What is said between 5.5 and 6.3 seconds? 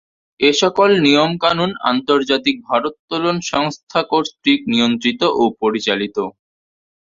পরিচালিত।